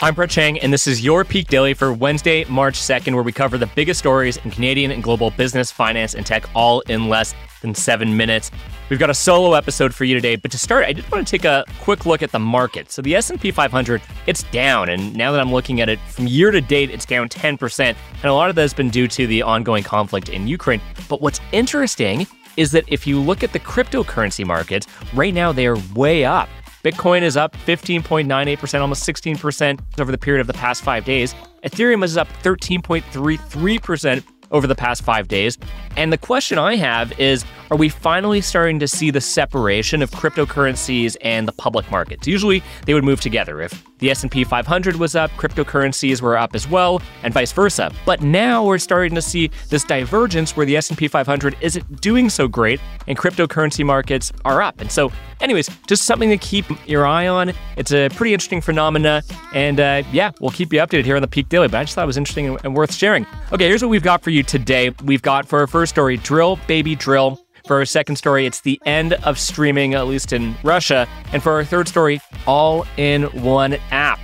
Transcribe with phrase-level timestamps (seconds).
[0.00, 3.32] I'm Brett Chang, and this is your Peak Daily for Wednesday, March 2nd, where we
[3.32, 7.34] cover the biggest stories in Canadian and global business, finance, and tech all in less
[7.62, 8.52] than seven minutes.
[8.90, 11.28] We've got a solo episode for you today, but to start, I just want to
[11.28, 12.92] take a quick look at the market.
[12.92, 16.52] So the S&P 500, it's down, and now that I'm looking at it from year
[16.52, 19.42] to date, it's down 10%, and a lot of that has been due to the
[19.42, 20.80] ongoing conflict in Ukraine.
[21.08, 22.24] But what's interesting
[22.56, 26.48] is that if you look at the cryptocurrency markets, right now they are way up.
[26.88, 31.34] Bitcoin is up 15.98%, almost 16% over the period of the past five days.
[31.62, 35.58] Ethereum is up 13.33% over the past five days.
[35.98, 40.10] And the question I have is are we finally starting to see the separation of
[40.10, 42.26] cryptocurrencies and the public markets?
[42.26, 43.60] Usually they would move together.
[43.60, 47.92] If the S&P 500 was up, cryptocurrencies were up as well, and vice versa.
[48.06, 52.48] But now we're starting to see this divergence where the S&P 500 isn't doing so
[52.48, 54.80] great and cryptocurrency markets are up.
[54.80, 57.52] And so, anyways, just something to keep your eye on.
[57.76, 61.28] It's a pretty interesting phenomena, and uh, yeah, we'll keep you updated here on the
[61.28, 61.68] Peak Daily.
[61.68, 63.26] But I just thought it was interesting and, worth sharing.
[63.52, 64.90] Okay, here's what we've got for you today.
[65.04, 67.40] We've got for our first story, drill baby drill.
[67.68, 71.06] For our second story, it's the end of streaming, at least in Russia.
[71.34, 74.18] And for our third story, all in one app.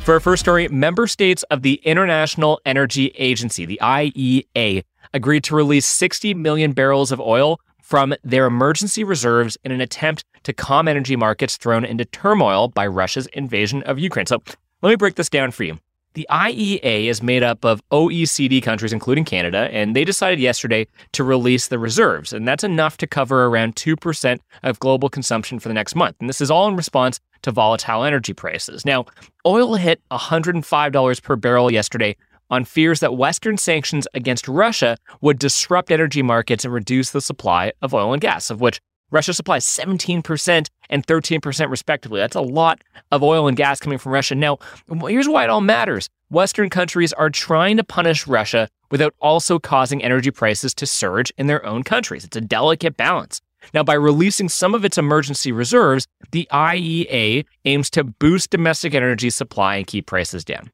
[0.00, 5.56] For our first story, member states of the International Energy Agency, the IEA, agreed to
[5.56, 10.86] release 60 million barrels of oil from their emergency reserves in an attempt to calm
[10.86, 14.26] energy markets thrown into turmoil by Russia's invasion of Ukraine.
[14.26, 14.42] So
[14.82, 15.78] let me break this down for you.
[16.14, 21.24] The IEA is made up of OECD countries, including Canada, and they decided yesterday to
[21.24, 22.32] release the reserves.
[22.32, 26.16] And that's enough to cover around 2% of global consumption for the next month.
[26.20, 28.84] And this is all in response to volatile energy prices.
[28.84, 29.06] Now,
[29.46, 32.16] oil hit $105 per barrel yesterday
[32.50, 37.72] on fears that Western sanctions against Russia would disrupt energy markets and reduce the supply
[37.80, 38.80] of oil and gas, of which
[39.12, 42.18] Russia supplies 17% and 13% respectively.
[42.18, 42.82] That's a lot
[43.12, 44.34] of oil and gas coming from Russia.
[44.34, 44.58] Now,
[45.06, 46.08] here's why it all matters.
[46.30, 51.46] Western countries are trying to punish Russia without also causing energy prices to surge in
[51.46, 52.24] their own countries.
[52.24, 53.42] It's a delicate balance.
[53.74, 59.30] Now, by releasing some of its emergency reserves, the IEA aims to boost domestic energy
[59.30, 60.70] supply and keep prices down.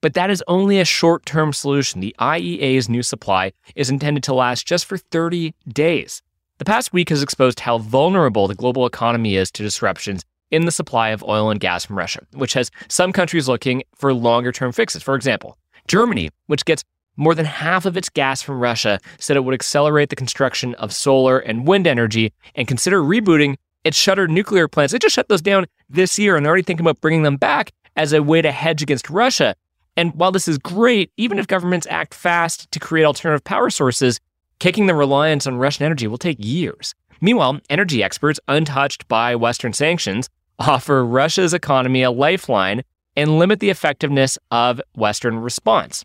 [0.00, 2.00] But that is only a short term solution.
[2.00, 6.22] The IEA's new supply is intended to last just for 30 days.
[6.60, 10.70] The past week has exposed how vulnerable the global economy is to disruptions in the
[10.70, 14.70] supply of oil and gas from Russia, which has some countries looking for longer term
[14.70, 15.02] fixes.
[15.02, 15.56] For example,
[15.88, 16.84] Germany, which gets
[17.16, 20.92] more than half of its gas from Russia, said it would accelerate the construction of
[20.92, 24.92] solar and wind energy and consider rebooting its shuttered nuclear plants.
[24.92, 28.12] They just shut those down this year and already thinking about bringing them back as
[28.12, 29.54] a way to hedge against Russia.
[29.96, 34.20] And while this is great, even if governments act fast to create alternative power sources,
[34.60, 36.94] Kicking the reliance on Russian energy will take years.
[37.22, 40.28] Meanwhile, energy experts, untouched by Western sanctions,
[40.58, 42.82] offer Russia's economy a lifeline
[43.16, 46.04] and limit the effectiveness of Western response.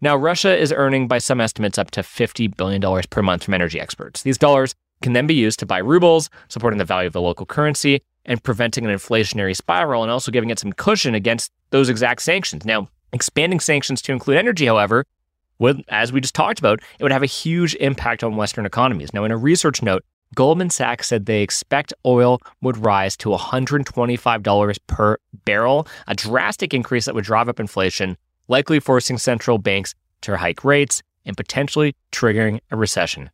[0.00, 3.78] Now, Russia is earning, by some estimates, up to $50 billion per month from energy
[3.78, 4.24] experts.
[4.24, 7.46] These dollars can then be used to buy rubles, supporting the value of the local
[7.46, 12.22] currency and preventing an inflationary spiral, and also giving it some cushion against those exact
[12.22, 12.64] sanctions.
[12.64, 15.06] Now, expanding sanctions to include energy, however,
[15.58, 19.12] would, as we just talked about, it would have a huge impact on Western economies.
[19.12, 24.78] Now, in a research note, Goldman Sachs said they expect oil would rise to $125
[24.86, 28.16] per barrel, a drastic increase that would drive up inflation,
[28.48, 33.30] likely forcing central banks to hike rates and potentially triggering a recession.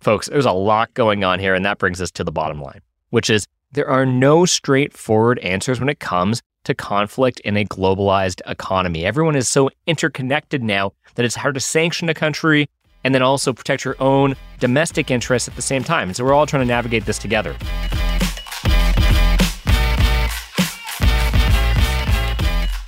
[0.00, 2.80] Folks, there's a lot going on here, and that brings us to the bottom line,
[3.10, 8.40] which is there are no straightforward answers when it comes to conflict in a globalized
[8.46, 9.04] economy.
[9.04, 12.68] Everyone is so interconnected now that it's hard to sanction a country
[13.04, 16.08] and then also protect your own domestic interests at the same time.
[16.08, 17.56] And so we're all trying to navigate this together.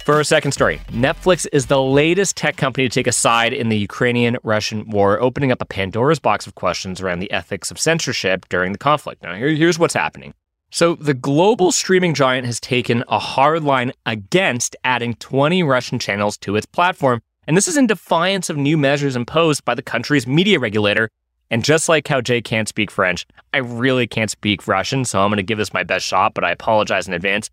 [0.05, 3.69] For our second story, Netflix is the latest tech company to take a side in
[3.69, 7.79] the Ukrainian Russian war, opening up a Pandora's box of questions around the ethics of
[7.79, 9.23] censorship during the conflict.
[9.23, 10.35] Now, here's what's happening.
[10.73, 16.39] So, the global streaming giant has taken a hard line against adding 20 Russian channels
[16.39, 17.21] to its platform.
[17.47, 21.11] And this is in defiance of new measures imposed by the country's media regulator.
[21.51, 25.31] And just like how Jay can't speak French, I really can't speak Russian, so I'm
[25.31, 27.51] going to give this my best shot, but I apologize in advance.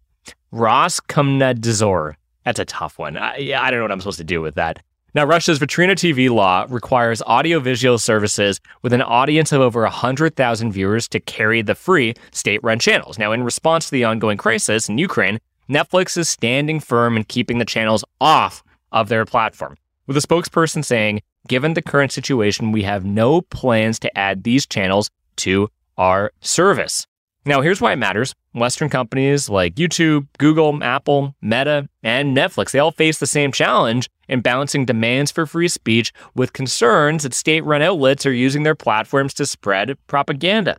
[0.53, 2.13] Roskomnadzor.
[2.45, 3.17] That's a tough one.
[3.17, 4.83] I, I don't know what I'm supposed to do with that.
[5.17, 11.07] Now, Russia's Vitrina TV law requires audiovisual services with an audience of over 100,000 viewers
[11.07, 13.17] to carry the free state run channels.
[13.17, 17.57] Now, in response to the ongoing crisis in Ukraine, Netflix is standing firm and keeping
[17.57, 22.83] the channels off of their platform, with a spokesperson saying, Given the current situation, we
[22.83, 27.07] have no plans to add these channels to our service.
[27.47, 28.35] Now, here's why it matters.
[28.53, 34.09] Western companies like YouTube, Google, Apple, Meta, and Netflix, they all face the same challenge
[34.27, 38.75] in balancing demands for free speech with concerns that state run outlets are using their
[38.75, 40.75] platforms to spread propaganda.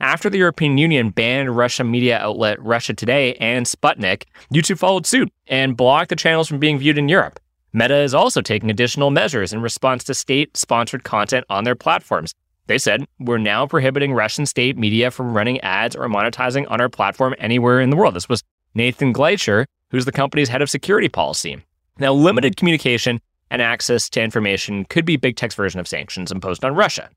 [0.00, 5.32] After the European Union banned Russian media outlet Russia Today and Sputnik, YouTube followed suit
[5.46, 7.40] and blocked the channels from being viewed in Europe.
[7.72, 12.34] Meta is also taking additional measures in response to state sponsored content on their platforms.
[12.66, 16.88] They said, We're now prohibiting Russian state media from running ads or monetizing on our
[16.88, 18.14] platform anywhere in the world.
[18.14, 18.42] This was
[18.74, 21.62] Nathan Gleicher, who's the company's head of security policy.
[21.98, 23.20] Now, limited communication
[23.50, 27.10] and access to information could be big tech's version of sanctions imposed on Russia.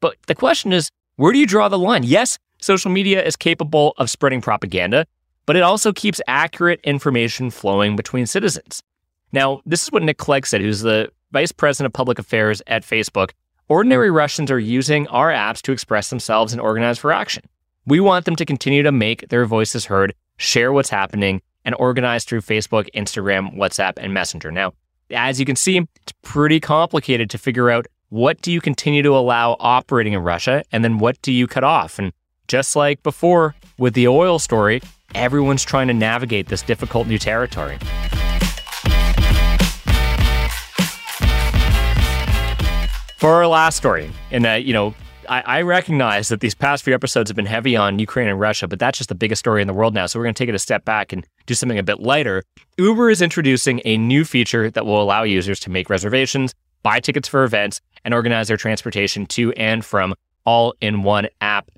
[0.00, 2.02] But the question is, where do you draw the line?
[2.02, 5.06] Yes, social media is capable of spreading propaganda,
[5.44, 8.82] but it also keeps accurate information flowing between citizens.
[9.32, 12.82] Now, this is what Nick Clegg said, who's the vice president of public affairs at
[12.82, 13.30] Facebook.
[13.72, 17.42] Ordinary Russians are using our apps to express themselves and organize for action.
[17.86, 22.26] We want them to continue to make their voices heard, share what's happening, and organize
[22.26, 24.50] through Facebook, Instagram, WhatsApp, and Messenger.
[24.50, 24.74] Now,
[25.10, 29.16] as you can see, it's pretty complicated to figure out what do you continue to
[29.16, 31.98] allow operating in Russia and then what do you cut off.
[31.98, 32.12] And
[32.48, 34.82] just like before with the oil story,
[35.14, 37.78] everyone's trying to navigate this difficult new territory.
[43.22, 44.96] For our last story, and uh, you know,
[45.28, 48.66] I, I, recognize that these past few episodes have been heavy on Ukraine and Russia,
[48.66, 50.06] but that's just the biggest story in the world now.
[50.06, 52.42] So we're going to take it a step back and do something a bit lighter.
[52.78, 56.52] Uber is introducing a new feature that will allow users to make reservations,
[56.82, 60.14] buy tickets for events, and organize their transportation to and from
[60.44, 61.70] all in one app.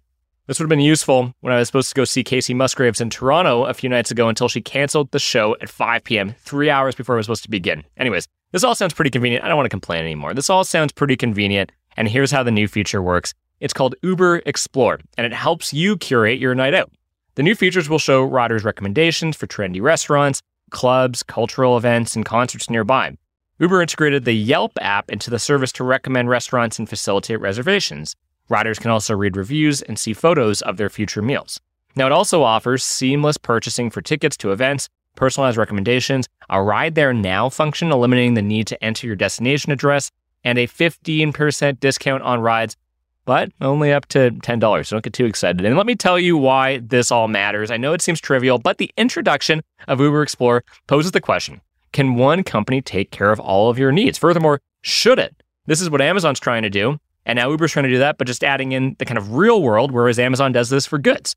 [0.46, 3.10] This would have been useful when I was supposed to go see Kacey Musgraves in
[3.10, 6.94] Toronto a few nights ago until she canceled the show at 5 p.m., three hours
[6.94, 7.84] before it was supposed to begin.
[7.98, 9.44] Anyways, this all sounds pretty convenient.
[9.44, 10.32] I don't want to complain anymore.
[10.32, 11.72] This all sounds pretty convenient.
[11.96, 15.96] And here's how the new feature works it's called Uber Explore, and it helps you
[15.96, 16.92] curate your night out.
[17.34, 20.40] The new features will show riders recommendations for trendy restaurants,
[20.70, 23.16] clubs, cultural events, and concerts nearby.
[23.58, 28.14] Uber integrated the Yelp app into the service to recommend restaurants and facilitate reservations.
[28.48, 31.60] Riders can also read reviews and see photos of their future meals.
[31.96, 37.12] Now, it also offers seamless purchasing for tickets to events, personalized recommendations, a ride there
[37.12, 40.10] now function eliminating the need to enter your destination address,
[40.44, 42.76] and a 15% discount on rides,
[43.24, 44.86] but only up to $10.
[44.86, 45.64] So don't get too excited.
[45.64, 47.70] And let me tell you why this all matters.
[47.70, 51.60] I know it seems trivial, but the introduction of Uber Explorer poses the question
[51.92, 54.18] Can one company take care of all of your needs?
[54.18, 55.34] Furthermore, should it?
[55.66, 56.98] This is what Amazon's trying to do.
[57.26, 59.62] And now Uber's trying to do that, but just adding in the kind of real
[59.62, 61.34] world, whereas Amazon does this for goods.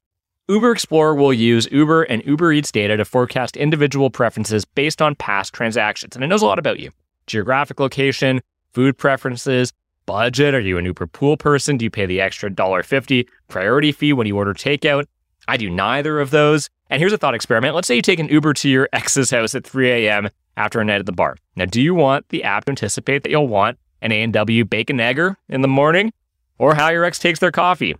[0.50, 5.14] Uber Explorer will use Uber and Uber Eats data to forecast individual preferences based on
[5.14, 6.16] past transactions.
[6.16, 6.92] And it knows a lot about you
[7.26, 8.42] geographic location,
[8.72, 9.74] food preferences,
[10.06, 10.54] budget.
[10.54, 11.76] Are you an Uber pool person?
[11.76, 15.06] Do you pay the extra $1.50 priority fee when you order takeout?
[15.50, 16.70] I do neither of those.
[16.90, 17.76] And here's a thought experiment.
[17.76, 20.30] Let's say you take an Uber to your ex's house at 3 a.m.
[20.56, 21.36] after a night at the bar.
[21.58, 25.38] Now, do you want the app to anticipate that you'll want an A&W bacon egger
[25.50, 26.14] in the morning
[26.58, 27.98] or how your ex takes their coffee?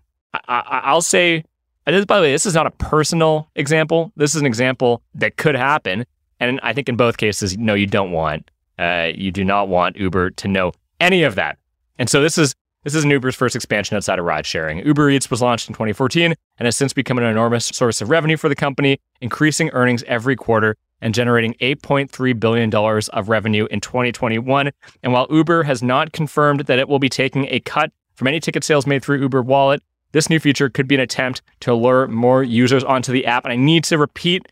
[0.48, 1.44] I- will say
[1.92, 4.12] this, by the way, this is not a personal example.
[4.16, 6.06] This is an example that could happen.
[6.40, 9.96] And I think in both cases, no, you don't want, uh, you do not want
[9.98, 11.58] Uber to know any of that.
[11.98, 14.86] And so this is this is Uber's first expansion outside of ride sharing.
[14.86, 18.38] Uber Eats was launched in 2014 and has since become an enormous source of revenue
[18.38, 24.72] for the company, increasing earnings every quarter and generating $8.3 billion of revenue in 2021.
[25.04, 28.40] And while Uber has not confirmed that it will be taking a cut from any
[28.40, 32.08] ticket sales made through Uber Wallet, this new feature could be an attempt to lure
[32.08, 33.44] more users onto the app.
[33.44, 34.48] And I need to repeat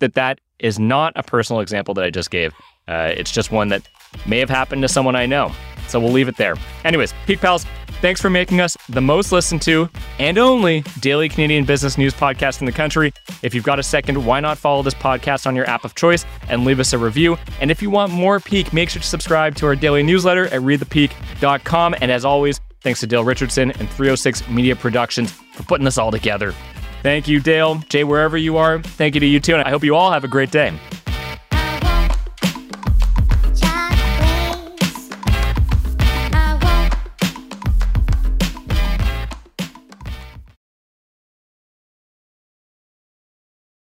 [0.00, 2.52] that that is not a personal example that I just gave.
[2.86, 3.88] Uh, it's just one that
[4.26, 5.52] may have happened to someone I know.
[5.88, 6.54] So we'll leave it there.
[6.84, 7.64] Anyways, Peak Pals,
[8.02, 9.88] thanks for making us the most listened to
[10.18, 13.12] and only daily Canadian business news podcast in the country.
[13.42, 16.26] If you've got a second, why not follow this podcast on your app of choice
[16.48, 17.38] and leave us a review?
[17.60, 20.60] And if you want more Peak, make sure to subscribe to our daily newsletter at
[20.60, 21.94] readthepeak.com.
[22.00, 26.10] And as always, Thanks to Dale Richardson and 306 Media Productions for putting this all
[26.10, 26.54] together.
[27.02, 27.74] Thank you, Dale.
[27.90, 29.52] Jay, wherever you are, thank you to you too.
[29.52, 30.72] And I hope you all have a great day.